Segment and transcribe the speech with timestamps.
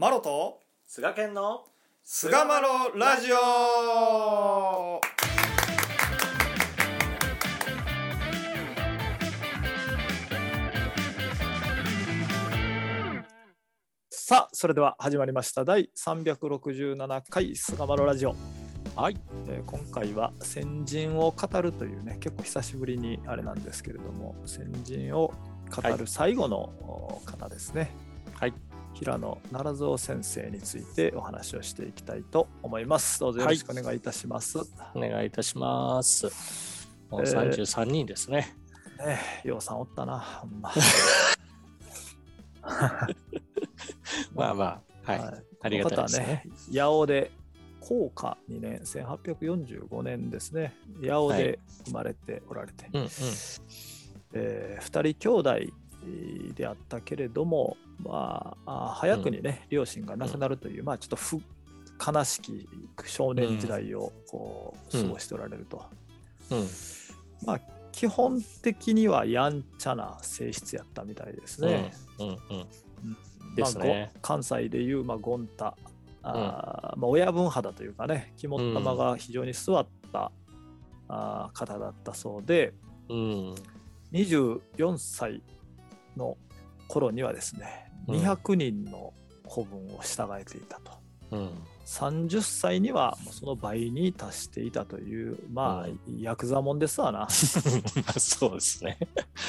[0.00, 1.64] マロと菅健の
[2.04, 5.00] 菅マロラジオ。
[14.08, 15.64] さあそれでは始まりました。
[15.64, 18.36] 第367回菅マロラジオ。
[18.94, 19.16] はい。
[19.48, 25.34] えー今回は先人を語るというね結構久しぶりにあれなんですけれども先人を
[25.74, 27.90] 語る最後のお方ですね。
[28.34, 28.54] はい
[28.98, 33.20] 平野奈良蔵先生についてお話をしていきたいと思います。
[33.20, 34.58] どうぞよろしくお願いいたします、
[34.92, 36.26] お願いいたします。
[37.08, 37.52] もうえー。
[37.52, 38.56] 33人ですね、
[38.98, 40.72] ねえようさんおったなほんま。
[44.34, 45.44] まあまあはい、はい。
[45.60, 46.26] ありがたいですね。
[46.26, 47.30] ね八尾で
[47.78, 50.74] 高価2年1845年ですね。
[51.00, 53.08] 八尾で生まれておられて、うんうん。
[54.32, 55.28] えー、2人兄
[55.68, 55.72] 弟
[56.54, 61.40] であったけれども、まあ、あ早くにね、両親が亡くなるという、まあ、ちょっと不
[62.04, 62.68] 悲しき
[63.06, 65.04] 少年時代をこううん。
[65.04, 65.84] 過ごしておられると、
[66.50, 66.66] うん。
[67.44, 67.60] まあ
[67.92, 71.92] 基本的にはやんちゃな性質やったみたいですね。
[74.22, 75.76] 関西でいう、まあ、ゴンタ。
[76.22, 80.30] あー、まあ、親分肌というかね肝っ玉が非常に座った、
[81.08, 82.72] あー方だったそうで、
[83.08, 83.54] うん。
[84.12, 85.42] 24歳
[86.18, 86.36] の
[86.88, 88.20] 頃にはですね、うん。
[88.20, 89.14] 200人の
[89.46, 90.92] 子分を従えていたと。
[91.30, 91.50] うん。
[91.88, 97.26] 30歳にはその倍に達していたという、まあ、うヤクザもんですわな。
[97.30, 98.98] そうですね。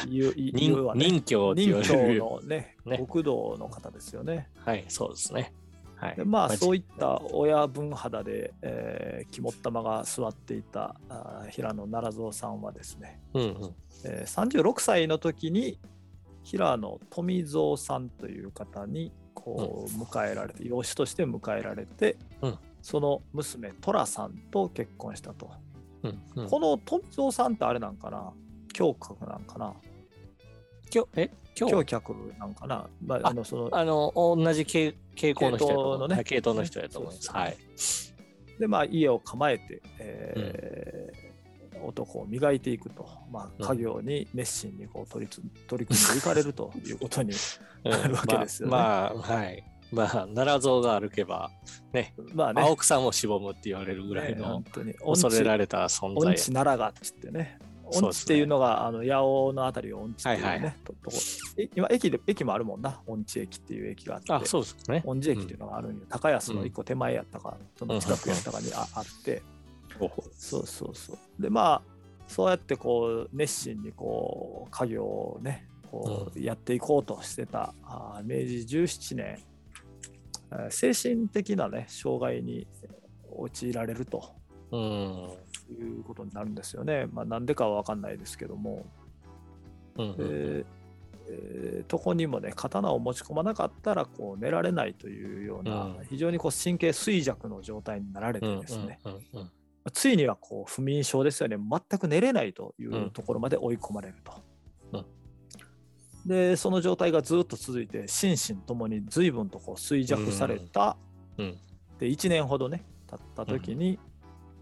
[0.10, 1.06] 言う言う任わね。
[1.06, 2.98] 任教のね、ね。
[2.98, 4.50] 極道の方ですよね。
[4.64, 5.54] はいそうですね。
[5.98, 6.16] はい。
[6.16, 13.76] でまあそういった親分肌で、えー肝っ玉が座っていたあー平野奈良蔵さんはですね、うんうん。
[14.06, 15.78] えー36歳の時に
[16.44, 22.58] 平野富蔵さんという方にこう迎えられて、養子として迎えられて、うん。
[22.82, 25.50] その娘寅さんと結婚したと。
[26.50, 28.32] この富蔵さんってあれなんかな？
[28.74, 29.74] 教客なんかな？
[30.94, 36.16] 今日え教客なんかな、まあ、あのそのあの同じ傾傾向の人のね。
[36.16, 37.32] はい系統の人やと思います。
[37.32, 37.58] はい。
[38.60, 41.29] でまあ家を構えて、えー
[41.84, 43.66] 男を磨いていくと、まあ、うん。
[43.78, 47.32] 家業に熱心にこう取りつ 取り組んでいかれるということに
[47.86, 47.94] うん。
[47.94, 48.72] あるわけですよね。
[48.72, 49.64] まあまあはい。
[49.92, 51.50] まあ奈良像が歩けば
[51.94, 52.14] ね。
[52.34, 52.62] まあね。
[52.62, 54.94] 青草もしぼむって言われるぐらいねの本当に。
[54.94, 56.32] 恐れられた存在。
[56.32, 57.58] 音痴奈良がっつってね。
[57.92, 60.76] 音痴っていうのがあの八尾のあたりを音痴っていうね、はいはい。
[60.84, 61.12] とと
[61.76, 63.00] 今駅で駅もあるもんな。
[63.08, 64.34] 音痴駅っていう駅があって。
[64.34, 65.02] あそうですね。
[65.06, 69.42] 音痴駅っていうのがあるんよ、高安の一個手前やったか、その近くやったかにああって、
[70.00, 70.66] そう。
[70.66, 71.42] そうそう。
[71.42, 71.82] でまあ
[72.28, 79.40] そうやってこう熱心にこう家業をねこうやっていこうとしてた、あー明治17年、
[80.52, 82.68] えー精神的なね障害に
[83.32, 84.36] 陥られると。
[84.72, 85.30] うん。
[85.72, 87.08] いうことになるんですよね。
[87.12, 88.86] まあなんでかは分かんないですけども、
[89.98, 90.66] うんで
[91.32, 96.06] えー床にもね刀を持ち込まなかったらこう寝られないというような、うん。
[96.10, 99.52] 非常にこう神経衰弱の状態になられうんうんてですね、うんうん
[99.92, 101.58] ついにはこう不眠症ですよね。
[101.58, 103.06] 全く寝れないというん。
[103.06, 104.34] うところまで追い込まれると。
[104.94, 105.06] うん。
[106.26, 110.98] でその状態がずっと続いて心身ともに随分とこう衰弱された、
[111.38, 111.58] うん。
[111.98, 114.00] で1年ほどね経った時に、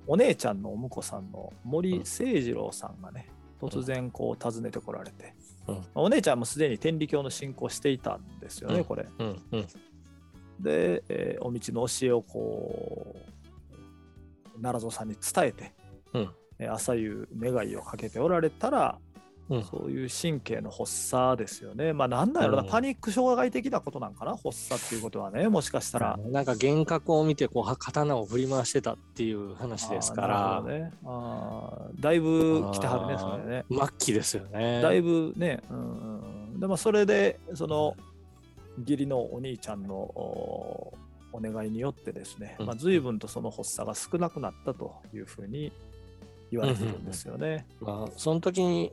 [0.06, 5.34] お姉ちゃんのお婿さんの森誠二郎さんがね突然こう訪ねてこられて、
[5.68, 5.82] うん。
[5.96, 8.84] お姉ちゃんもすでに天理教の信仰していたんですよね、うん。
[8.86, 9.08] これ。
[9.20, 9.68] うんうん。
[10.60, 13.37] で、えーお道の教えをこう
[14.62, 15.74] 奈良蔵さんに伝えて、
[16.14, 16.30] うん。
[16.60, 18.98] えー朝夕願いをかけておられたら、
[19.50, 19.64] うん。
[19.64, 21.94] そういう神経の発作ですよね。
[21.94, 22.70] まあなんなんやろな、うん。
[22.70, 25.48] パニック障害的なことなんかな発作っていうことはね。
[25.48, 26.18] もしかしたら。
[26.18, 30.64] なんか幻覚を見てこうは刀を振り回してたっていう話ですから。
[30.68, 33.66] ね、あーだいぶ来てはるねそれね。
[33.70, 34.82] 末期ですよね。
[34.82, 35.78] だいぶね、うん
[36.54, 37.96] うん、でもそれでその
[38.80, 40.94] 義理のお兄ちゃんの
[41.38, 42.66] おお願いによってですね、うん。
[42.66, 45.72] まあ、随分とその発作が少なくなったというふうに
[46.52, 47.68] 言われてるんですよね。
[47.80, 48.92] まあその時に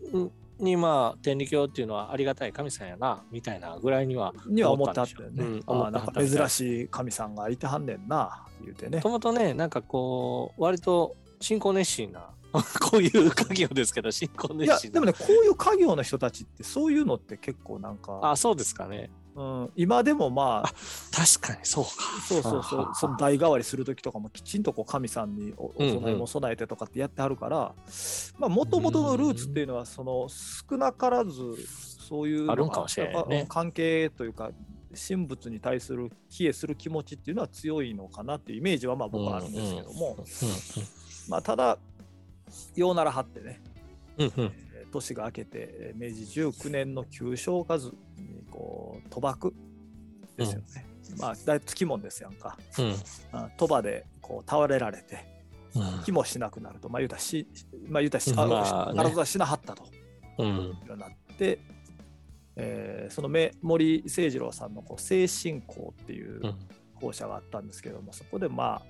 [0.58, 5.42] にまあ天理教っていうのはありがたい神さんやなみたいなぐらいにはには思ってはったよね。
[5.42, 5.46] う。
[5.56, 5.62] ん。
[5.66, 8.98] あーなんか珍しい神さんがいてはんねんな言うてね。
[8.98, 9.02] も。
[9.02, 12.30] ともとねなんかこう割と信仰熱心な
[12.80, 14.94] こういう家業ですけど信仰熱心な。
[14.94, 20.72] でもねこういう家業の人たちってそういうのって結構なんか、あそうですかねうん、今でもまあ
[21.10, 21.90] 確かにそうか。
[22.28, 22.90] そうそうそう。
[22.94, 27.74] その代替わりする時とかもきちんとこう神さんにお供えも備えてとかってやってはるから
[28.38, 31.32] もともとのルーツっていうのはその少なからず
[32.08, 33.46] そういうあるんかもしれないね。
[33.48, 34.50] 関係というか
[35.08, 40.16] 神仏に対する帰依する気持ちっていうのは強いのかなっていうイメージはまあ僕はあるんですけども、
[41.28, 41.78] まあ、ただ
[42.76, 43.60] ようならはってね、
[44.18, 44.44] うんうん。
[44.44, 44.63] えー
[44.94, 47.84] 年が明けてえー明治19年の旧正月
[48.16, 49.54] にこう賭博
[50.36, 50.66] ですよね、
[51.18, 52.58] まあ大つきもんですやんか。
[52.78, 52.94] うん。
[53.32, 55.24] あ賭場でこう倒れられて
[55.74, 56.02] うん。
[56.04, 56.88] 気もしなくなると。
[56.88, 57.46] まあ言うたらし
[57.88, 58.98] まあ言うたらし、まああね。
[58.98, 59.84] 体はしなはったと。
[60.38, 60.78] うん。
[60.98, 61.58] なって、
[62.56, 66.54] えーそのめ森誠二郎さんのこう精神校っていううん。
[67.00, 68.82] 校舎があったんですけども、そこでまあ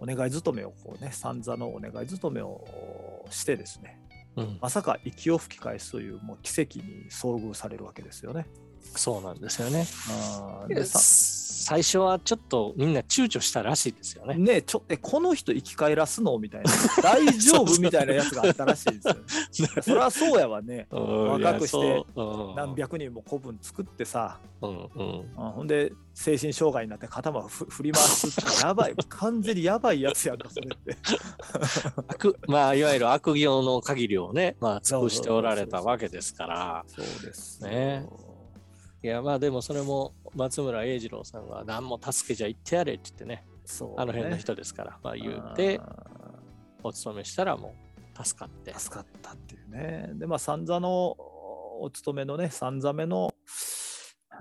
[0.00, 4.00] お願い勤めをこうね三座のお願い勤めをしてですね
[4.60, 8.46] まさか息を吹き返すというもう奇跡に遭遇されるわけですよね。
[8.94, 9.86] そうなんですよね。
[10.68, 10.98] でさ
[11.62, 14.34] 最初はちょっとみんな躊躇したらしいですよね。
[14.34, 16.36] ねちょえこの人生き返らすの？
[16.38, 16.70] みたいな
[17.00, 17.80] 大丈夫？
[17.80, 19.82] みたいなやつがあったらしいですよ、ね。
[19.82, 20.88] それはそうやわね。
[20.90, 22.04] 若くして
[22.56, 30.96] 何百人も古文作ってさ、うんうんうんほんで精神障害になって頭をふ振り回すってやばい 完全にやばいやつやんかそれって。
[32.08, 36.84] 悪まあいわゆる悪行の限りをね、まあ、尽くしておられたわけですから。
[36.88, 38.04] そうですね
[39.02, 43.44] いやまあでもそれも松村英二郎さんが何も助けじゃ言ってやれって言ってね、ね
[43.96, 46.32] あの辺の人ですから、まあ言うてあ
[46.84, 47.74] お勤めしたらも
[48.20, 48.78] う助かってー。
[48.78, 50.10] 助かったっていうね。
[50.14, 51.16] でまあ三座の
[51.80, 53.34] お勤めのね三座目の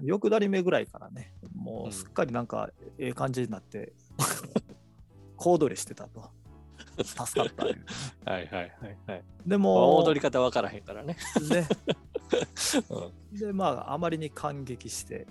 [0.03, 3.93] 欲張り目ぐらいからねもうすっかりなんかええ感じになって、
[5.37, 6.29] 小躍りしてたと。
[7.03, 7.81] 助かったね、
[8.25, 9.23] はいはいはいはい。
[9.45, 11.15] でまあも、踊り方わからへんからね。
[11.49, 11.67] ね、
[12.89, 13.37] うん。
[13.37, 15.27] でまああまりに感激して、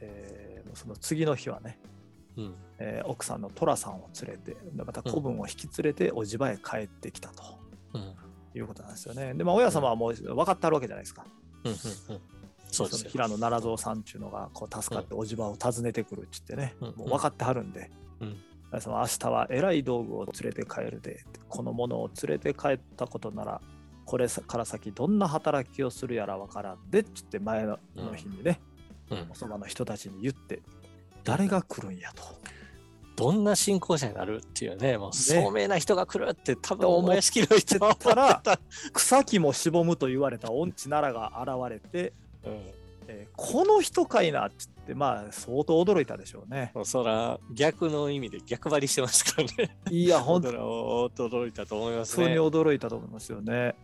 [0.00, 1.78] えーその次の日はね、
[2.36, 2.54] うん。
[2.78, 7.42] えー奥さんの寅さんを連れてでまた子分を引き連れておじばへ帰ってきたと
[7.94, 8.14] うん。
[8.54, 9.34] いうことなんですよね。
[9.34, 11.24] でまあ親様はもう分かってあるわけじゃないですか。
[11.64, 11.76] うんうん
[12.16, 12.20] うん。
[12.70, 13.04] そうですよ。
[13.06, 17.90] の平野奈良蔵さんっていうのがこう助かっておじばを訪ねてくるっつってね、うんもう分かってはるんで、
[18.20, 18.36] うん。
[18.72, 23.60] 明日は偉い道具を連れて帰るでこのものを連れて帰ったことなら
[24.12, 27.78] これから先どんな働きをするやら分からんでっつって前の
[28.14, 28.60] 日にね、
[29.08, 30.60] うんおそばの人たちに言って
[31.24, 32.22] 誰が来るんやと。
[33.16, 38.42] どんな信仰者になるっていうね、もうね聡明な人が来るって多分と思っお屋敷の人は思ってたら
[38.92, 42.12] 草木もしぼむと言われた音痴奈良が現れて、
[42.44, 42.52] うん
[43.08, 46.72] えーこの人かいなっつってまあ相当驚いたでしょうね。
[46.84, 49.76] そら逆の意味で逆張りしてますからね。
[49.90, 50.50] いや本当
[51.16, 52.40] 驚いたと思います普通にね。
[52.40, 53.74] 驚いたと思いますよね。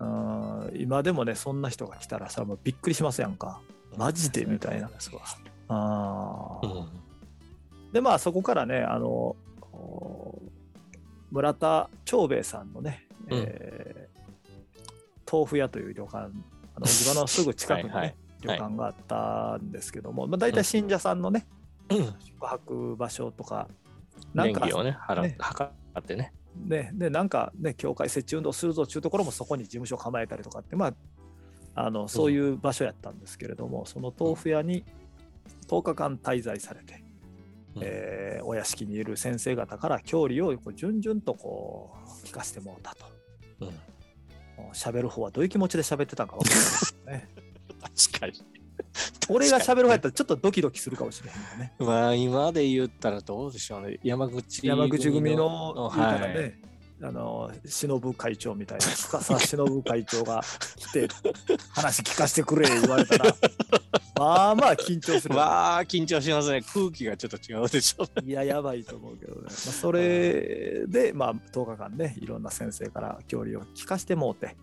[0.00, 3.60] うん今でもねそんな人が来たらさもうびっくりしますやんか。
[3.96, 4.44] マジで？
[4.44, 5.20] みたいなそう
[5.68, 6.66] あー。
[6.66, 6.88] うん。
[7.92, 9.36] でまあそこからねあの
[9.72, 10.42] お
[11.30, 13.44] 村田長兵衛さんのね、うん。
[13.46, 14.10] えー
[15.32, 16.32] 豆腐屋という旅館あの
[16.82, 18.14] おじ場のすぐ近くにね はいはい。
[18.40, 21.46] 旅館があったんですけども、まあ、大体信者さんのね、
[21.88, 22.14] うん。
[22.18, 23.68] 宿泊場所とか
[24.34, 25.20] なんか年儀をね、払
[26.00, 26.32] ってね。
[26.56, 30.94] ね、でなんかね教会設置運動するぞっていうところもそこに事務所構えたりとかってまあ
[31.74, 34.84] あのそういう場所やったんですけれども、その豆腐屋に
[35.68, 37.02] 10日間滞在されて、
[37.76, 41.94] うんえーお屋敷にいる先生方から教理をこう順々とこ
[42.24, 43.06] う聞かせてもらったと。
[43.60, 43.68] うん
[44.74, 47.28] 喋る方はどういう気持ちで喋ってたんか分からないですよね。
[48.12, 48.59] 確かに。
[49.28, 51.72] 俺が喋る方やったらちょっとドキドキするかもしれへんよね。
[51.78, 53.98] まあ今で言ったらどうでしょうね。
[54.02, 56.60] 山口山口組のはいね、
[57.02, 60.42] あの忍会長みたいな 深澤忍会長が
[60.76, 61.08] 来て
[61.70, 63.34] 話聞かせてくれ言われたら
[64.16, 66.60] まあまあ緊張する、まあ緊張しますね。
[66.74, 68.28] 空気がちょっと違うでしょうね。
[68.28, 74.56] いややばいと思うけどね、まあ、それでまあ10日間ねいろんな先生から教理を聞かせてもうて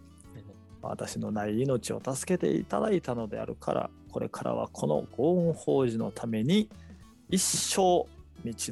[0.81, 6.67] 私のない命を助けていただいたのであるからこれからはこのご恩法事のために
[7.29, 8.07] 一生道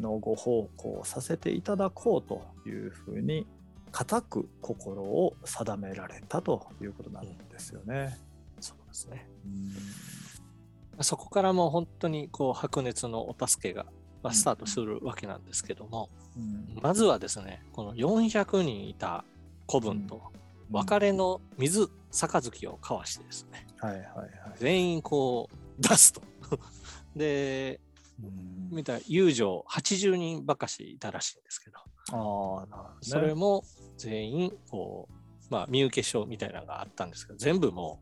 [0.01, 3.45] のご奉公をさせていただこうというふうに
[3.91, 8.17] 固く心を定められたということなんですよね。
[8.59, 9.29] そうですね。
[9.45, 13.85] うんそこからもう本当にこう白熱のお助けが
[14.23, 19.23] まあスタートするわけなんですけども、うんまずはですね、この400人いた
[19.67, 20.23] 子分と
[20.71, 24.29] 別れの水杯を交わしてですね、はいはいはい。
[24.57, 26.21] 全員こう出すと。
[27.15, 27.79] で、
[28.21, 28.55] うん。
[28.71, 32.95] 見たら友情80人ばかしいたらしいんですけど、ああ、なるほどね。
[33.01, 33.63] それも
[33.97, 35.13] 全員こう、
[35.49, 37.99] まあ、身請け書みたいなのがあったんですけど、全部も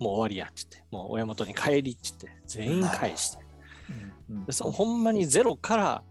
[0.00, 6.02] う、もう終わりやって言って、もう親元に帰りって言って、全員返して、うんうんでそのほんまにゼロから、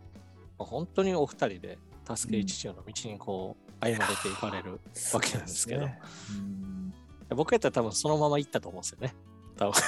[0.59, 1.79] 本当にお二人で
[2.15, 4.79] 助け一条の道にこう歩まれていかれる
[5.13, 6.70] わけなんですけど、うん
[7.35, 9.13] 僕やったら多分そのまま行ったと思うんですよね。
[9.57, 9.73] 多分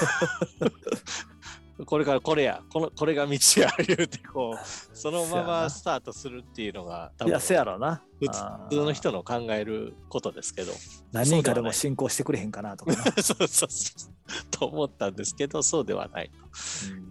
[1.86, 8.04] これからこれや、このこれが道や言うてこう、そのままスタートするっていうのが多分いや、せやろな。
[8.20, 8.28] 普
[8.70, 10.72] 通の人の考えることですけど、
[11.12, 13.04] 何人かでも進行してくれへんかなとかな。
[13.22, 13.70] そうそうそう。
[14.52, 16.32] と思ったんですけど、そうではない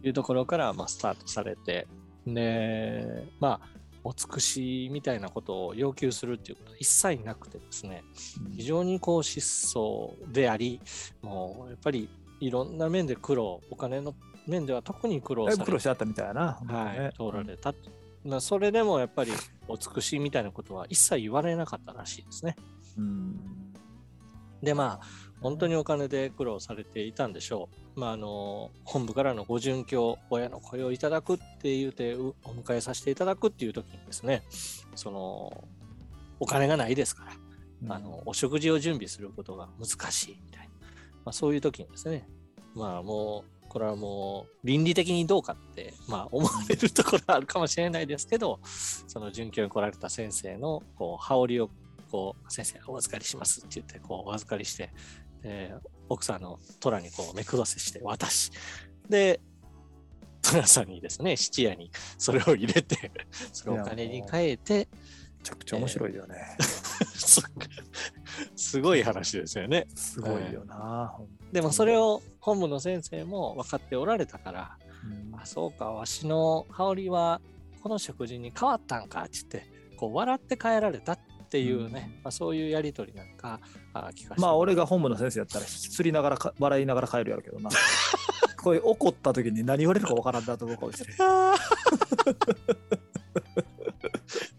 [0.01, 1.89] というところから、まあ、スタートされて、
[2.27, 3.69] で、まあ、
[4.05, 8.05] お尽くしみたいなことを要求するっていうことは一切なくてですね、
[8.57, 10.81] 非常にこう質素であり、
[11.23, 12.09] もうやっぱり
[12.41, 14.15] いろんな面で苦労、お金の
[14.47, 16.59] 面では特に苦労され苦労してあったみたいやな。
[16.67, 17.75] はい、通られた。
[18.25, 19.33] まあ、それでもやっぱり
[19.69, 22.57] お尽くしみたいなことは一切言われなかったらしいですね。
[22.97, 23.37] うん。
[24.63, 28.01] でまあ本当にお金で苦労されていたんでしょう。
[28.01, 34.43] まあ、あの本部からのご殉教親の声をいただくって言うてうお迎えさせていただくっていう時にですね
[34.95, 35.65] その
[36.41, 37.25] お金がないですか
[37.87, 40.69] ら、あのお食事を準備することが難しいみたいな、
[41.25, 42.27] まあ、そういう時にですね
[42.75, 51.71] まあもうこれはもう倫理的にどうかって、まあ、思われるところはあるかもしれないですけどその殉教に来られた先生のこう羽織を
[52.11, 54.91] こう先生お預かりしますって言ってこうお預かりして、
[55.45, 58.51] えー奥さんの虎にこう目くどせして渡し
[59.09, 59.41] で
[60.43, 63.11] 虎さんにですね質屋にそれを入れて
[63.53, 64.89] それをお金に変えて
[65.39, 66.37] めちゃくちゃ面白いよね。
[67.15, 67.43] す
[68.55, 69.87] すごい話ですよね。
[69.95, 71.17] すごいよな。
[71.51, 77.41] でもそれを本部の先生も分かっておられたから、うんあそうか、わしの羽織は
[77.83, 83.61] この食事に変わったんかって言って、こう笑って帰られたっていうね、まあ、そういうやりとりなんか
[83.93, 87.71] あ聞かまあ俺が本部の先生やったら引きつりながらか笑いながら帰るやろうけどな。
[88.63, 91.17] こういう怒った時に何言われるかわからんなと思うかもしれない。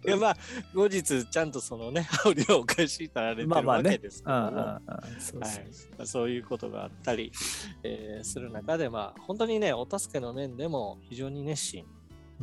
[0.05, 0.38] いやまあ
[0.75, 4.63] 後日ちゃんとそのね羽織をお返しいただれてるまあまあねわけですけども、うんうんう
[6.03, 7.31] んそういういうことがあったり、
[7.83, 11.85] えーする中で、まあ、本当にね、お助けの面でも非常に熱心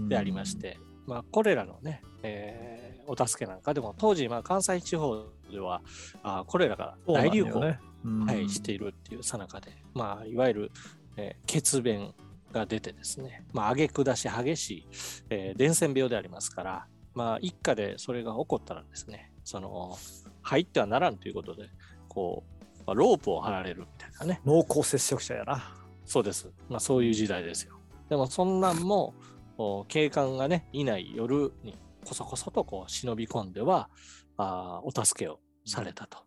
[0.09, 0.57] でありまし。
[0.57, 5.83] て、まあ、これらのね、えーお助けなんかでも、当時、まあ、関西地方では、
[6.23, 10.73] あコレラがうん大流行、ねうんはい、しているっていうさなかで、まあ、いわゆる、
[11.17, 12.15] えー血便
[12.53, 14.87] が出てですね、まあ、上げ下し激しい、
[15.31, 19.99] えー伝染病でありますから、まあ、一家でそれが起こったらですね、その、
[20.43, 21.69] 入ってはならんということで、
[22.09, 22.45] こ
[22.79, 25.75] う、まあ、ロープを張られるみたいなね、濃厚接触者やな。
[26.07, 26.51] そうです。
[26.69, 27.79] まあそういう時代ですよ。
[28.09, 29.15] でもそんなんも
[29.59, 31.77] お警官がね、いない夜に
[32.11, 33.89] こそこそとこう忍び込んでは
[34.37, 36.19] あーお助けをされたと。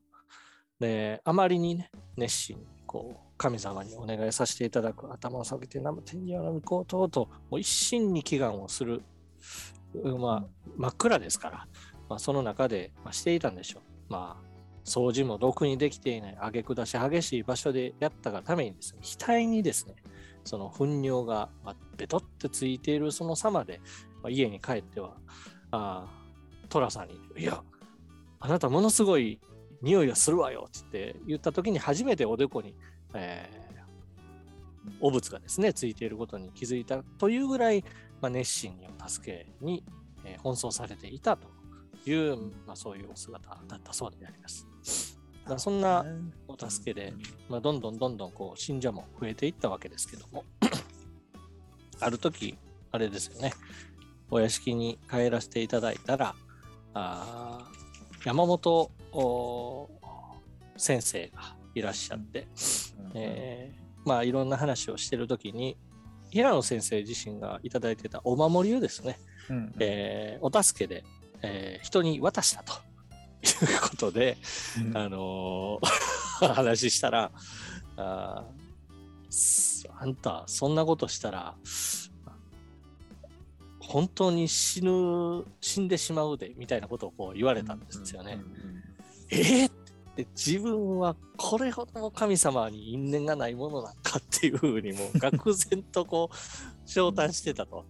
[0.79, 9.01] で、あまりにね、熱心にこう神様にお願いさせていただく頭を下げて生天にはみこうとうともう一心に祈願をする、
[9.93, 11.67] うんまあ、真っ暗ですから、
[12.07, 13.81] まあ、その中で、まあ、していたんでしょう。
[14.07, 14.53] まあ
[14.85, 19.95] 掃除もろくにできていない、上げ下し激しい場所でやったがためにですね、額にですね、
[20.43, 23.79] その糞尿がまあベトってついているその様で、
[24.21, 25.15] まあ、家に帰っては、
[25.75, 27.63] あートラさんに、いや、
[28.39, 29.39] あなたものすごい
[29.81, 32.75] 匂いがするわよって言った時に初めておでこに、
[33.13, 33.63] えー
[34.99, 37.85] 汚物がですね、ついていることに気づいたというぐらい、
[38.19, 39.81] まあ、熱心にお助けに、
[40.25, 41.47] えー奔走されていたと
[42.05, 42.35] いう、
[42.67, 44.67] まあ、そういうお姿だったそうであります。
[45.43, 46.05] だからそんな
[46.47, 47.13] お助けで、
[47.49, 50.43] まあ、どんどんどんどんこう信者も増えていったわけですけども、
[51.99, 52.57] ある時、
[52.91, 53.53] あれですよね、
[54.29, 56.35] お屋敷に帰らせていただいたら、
[56.93, 59.89] あー山本お
[60.77, 62.47] 先生がいらっしゃって、
[63.13, 65.77] えーまあいろんな話をしてる時に、
[66.29, 71.03] 平野先生自身がいただいてたお守りをですね、うんえーお助けで、
[71.41, 72.73] えー人に渡したと。
[73.43, 74.37] いうことで、
[74.87, 74.97] うん。
[74.97, 77.31] あのー 話したら
[77.97, 78.43] あ
[79.99, 81.55] あんたそんなことしたら
[83.93, 88.39] 本当に死ぬ死んでしまうでみたいなことをこう言われたんですよね。
[89.29, 89.71] えーっ
[90.15, 97.85] て自分はこれほどの神様に因縁がないものなんかっていうふうにもう愕然とこう昇胆してたと。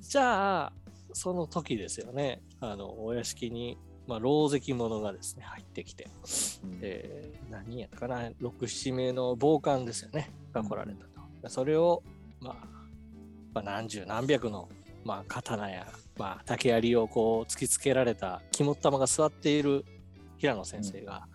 [0.00, 0.72] じゃあ
[1.12, 6.08] その時ですよねあのお屋敷に、まあ、ろう石者がですね入ってきて、
[6.80, 11.48] えー何やったかな67名の暴漢ですよねが来られたと。
[11.48, 12.02] それを、
[12.40, 12.54] まあ、
[13.54, 14.68] まあ何十何百の、
[15.04, 19.84] まあ、刀や、まあ、竹槍をこう突きつけられた肝っ玉が座っている
[20.38, 21.26] 平野先生が、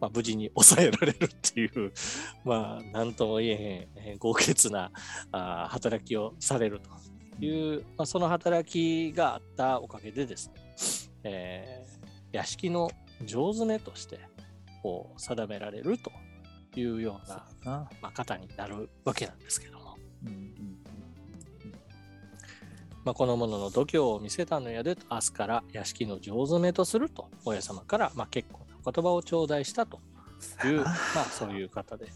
[0.00, 1.92] まあ、無事に抑えられるっていう、
[2.44, 4.90] まあ、なんとも言えへんえー豪傑な
[5.32, 10.54] あー働きをされるという、まあ、その働きがあったおかげでですね、
[11.24, 12.04] えー
[12.34, 12.90] 屋敷の
[13.24, 14.18] 上手ねとして
[14.82, 16.10] こう定められると
[16.76, 17.88] いうような、な。
[18.02, 19.83] まあ、方になるわけなんですけど
[23.04, 30.00] まあ、この者の度胸を見せたのやで明日から屋敷の上詰めとすると親様から、まあ、結構な言葉を頂戴したと
[30.64, 32.06] いう、まあ、そういう方で、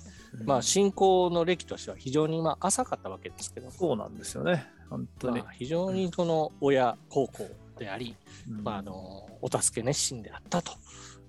[0.45, 4.67] まあ、信仰の歴としては非常にまあ浅かったわけですけど、そうなんですよね。
[4.91, 5.41] 本当に。
[5.41, 8.17] まあ、非常にその親孝行であり、
[8.51, 8.65] うん。
[8.65, 10.73] まあ、あのお助け熱心であったと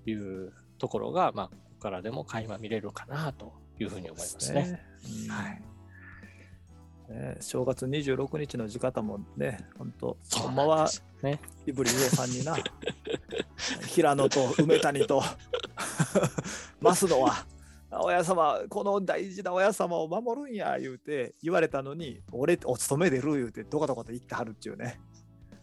[0.06, 4.82] いうところが、まあ、ここからでも垣間見れるかなというふうに思いますね。
[5.25, 5.32] うん。
[5.32, 5.68] はい
[7.10, 10.89] ね正月26日の地方もね、本当、ほんまは
[11.22, 11.39] ね。
[11.66, 12.56] イブリ魚さんにな、
[13.88, 15.22] 平野と梅谷と
[16.82, 17.46] 増野は、
[17.92, 25.00] 親様、この大事な親様を守るんや言うて言われたのに、俺、お勤め出る言うて、どかどかと言ってはるっちゅうね。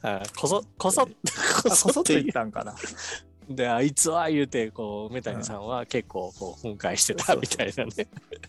[0.03, 1.11] あこそ、こそ、こ
[1.67, 2.75] あこそっとって言ったんかな。
[3.49, 7.91] で、あいつは言うて、こう、梅谷さんは結構、こう、憤慨してたみたいなね。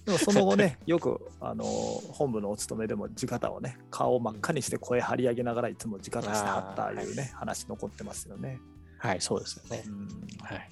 [0.05, 8.59] でもその後ね、 よくあの本部のお勤めでも地方をね、顔を真っ赤にして声張り上げながらいつも地方してはったいうね、話残ってますよね。
[8.97, 9.89] はい、そうですよねう。
[9.89, 10.07] ん
[10.41, 10.69] はい。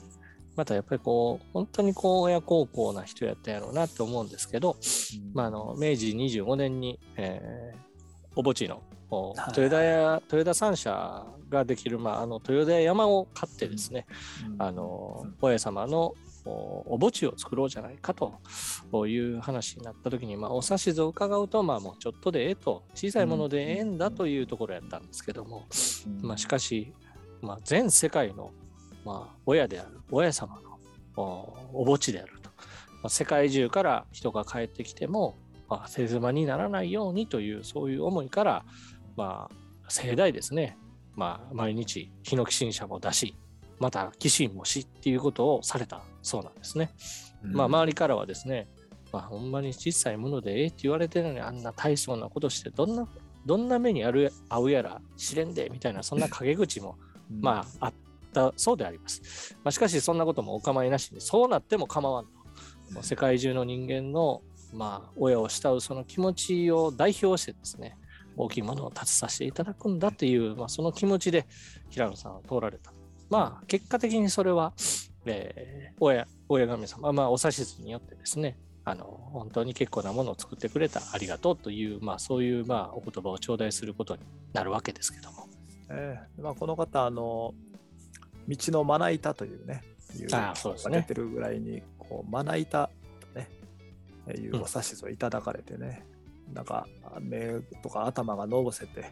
[0.56, 4.78] またやっぱりこう、本当にこう、親孝行な人やったやろうなと思うんですけど、
[5.34, 7.78] まあ、あの、明治25年に、えー、
[8.36, 14.06] お墓地の、豊田屋、豊田三社ができる、まあ、あの、豊田屋山を買ってですね、
[14.56, 14.62] うん。
[14.62, 18.40] あの様のおお墓地を作ろうじゃないかと
[19.08, 25.66] いう話になった時に、まあ、お指図を伺うと、まあ、もうちょっとでええと、小さいものでええんだというところやったんですけども、
[26.22, 26.28] うん。
[26.28, 26.94] まあ、しかし、
[27.42, 28.52] まあ、全世界の、
[29.04, 30.80] まあ、親である親様の
[31.18, 32.50] おお墓地であると、
[33.02, 35.38] まあ、世界中から人が帰ってきても、
[35.70, 38.66] まあ、手妻にならないようにというそういう思いから、
[39.16, 40.78] まあ、盛大ですね、
[41.16, 43.36] まあ、毎日ヒノキ新車も出し
[43.80, 46.92] また寄進もしっていうことをされたそうなんですね。
[47.44, 48.68] まあ、周りからはですね、
[49.12, 53.08] まあ、ほんまに小さいものでええって言われてるのにあんな大層なことしてどんな
[53.46, 56.98] どんな目にある合うやら試練でみたいなそんな陰口も
[57.30, 57.94] うんまああっ
[58.34, 59.56] たそうであります。
[59.64, 62.32] まあ、しかしそんなこともお構いなしにそうなっても構わんと。
[63.02, 64.42] 世界中の人間の
[64.74, 67.98] まあ親を慕うその気持ちを代表してですね
[68.38, 71.46] 大きいものを立てさせていただくんだっていう、まあ、その気持ちで
[71.90, 72.92] 平野さんは通られた。
[73.30, 74.74] まあ結果的にそれは、
[75.26, 84.22] えー親親神様、まあ、お指図によってですねあの本当に結構なものを作ってくれたありがとうという、まあ、そういう、まあ、お言葉を頂戴することに
[84.54, 85.48] なるわけですけども。
[85.90, 87.54] ええまあ、この方あの
[88.48, 89.84] 道のまな板というね
[90.20, 93.50] いうああそうですねてるぐらいにこうまな板とね
[94.28, 96.06] えーいうお指図をいただかれてね、
[96.56, 96.88] なんか
[97.20, 99.12] 目とか頭がのぼせて、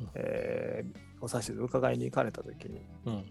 [0.00, 0.08] うん。
[0.14, 3.24] えーお指図伺いに行かれた時にうん。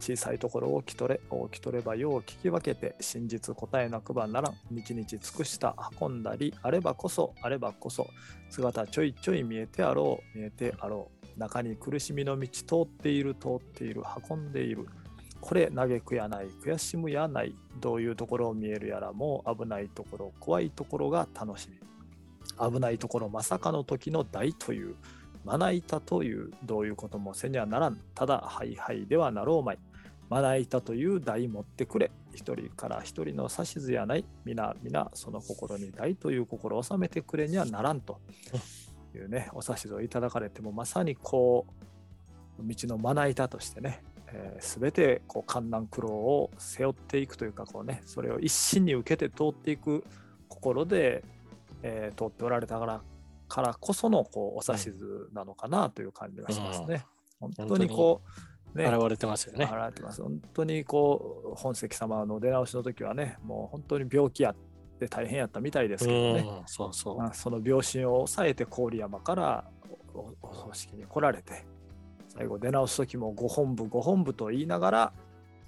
[0.00, 4.54] 小さいところを聞き取れ大き取ればよう聞き分けて真実答えなくばならん。
[4.70, 8.08] 日々尽くした運んだりあればこそあればこそ
[8.50, 11.38] 姿ちょいちょい見えてあろう見えてあろう。
[11.38, 14.88] 中に苦しみの道通っている通っている運んでいる。
[15.40, 21.78] これ嘆くやない悔しむやないどういうところを見えるやらもう危ないところ怖いところが楽しみ
[22.60, 24.96] 危ないところまさかの時の大という
[25.44, 27.98] まな板というどういうこともせにはならん。
[28.14, 29.78] ただはいはいではなろうまい。
[30.28, 34.24] まな板という台持ってくれ一人から一人の指図やない。
[34.44, 38.20] 皆皆その心に台という心を収めてくれにはならんと。
[39.14, 41.66] いうねお指図をいただかれてもまさにこ
[42.58, 50.04] う道のまな板としてね、えー、全てこう観難苦労を背負っていくというかこうねそれを一心に受けて通っていく
[50.48, 51.24] 心で、
[51.82, 53.02] えー通っておられたから
[53.48, 57.04] からこそのこうお指図なのかなという感じがしますね。
[57.40, 58.20] 本当にこ
[58.74, 59.64] う、ね、現れてますよね。
[59.64, 60.22] 現れてます。
[60.22, 64.56] 本当にこう本関様の出直しの時はね、もう本当に病気やっ
[64.98, 67.18] て大変やったみたいですけどね、うんそうそう。
[67.18, 69.70] まあ、その病心を抑えて郡山から
[70.14, 71.64] おお葬式に来られて、
[72.28, 75.12] 最後出直す時もご本部ご本部と言いながら、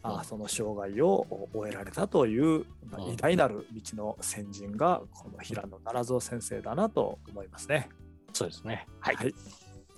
[0.03, 2.65] あうんその生涯を終えられたという、
[3.13, 7.89] 偉大なる道の先人がこの平野奈良蔵先生だなと思いますね。
[8.33, 8.87] そうですね。
[9.01, 9.17] はい。
[9.17, 9.35] はい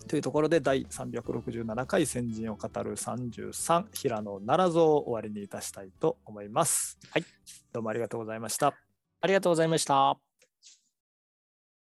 [0.09, 6.99] というところで第367回先人を語る33平野奈良蔵を終わりにいたしたいと思います。
[7.11, 7.25] はい。
[7.73, 8.75] どうもありがとうございました。
[9.21, 10.32] ありがとうございました。